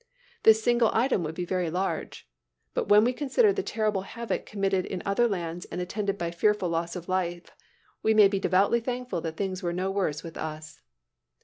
This 0.41 0.63
single 0.63 0.89
item 0.95 1.21
would 1.21 1.35
be 1.35 1.45
very 1.45 1.69
large. 1.69 2.27
But 2.73 2.89
when 2.89 3.03
we 3.03 3.13
consider 3.13 3.53
the 3.53 3.61
terrible 3.61 4.01
havoc 4.01 4.47
committed 4.47 4.83
in 4.83 5.03
other 5.05 5.27
lands 5.27 5.65
and 5.65 5.79
attended 5.79 6.17
by 6.17 6.31
fearful 6.31 6.69
loss 6.69 6.95
of 6.95 7.07
life, 7.07 7.51
we 8.01 8.15
may 8.15 8.27
be 8.27 8.39
devoutly 8.39 8.79
thankful 8.79 9.21
that 9.21 9.37
things 9.37 9.61
were 9.61 9.73
no 9.73 9.91
worse 9.91 10.23
with 10.23 10.37
us. 10.37 10.81